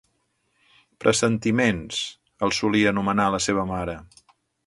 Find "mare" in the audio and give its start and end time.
3.75-3.99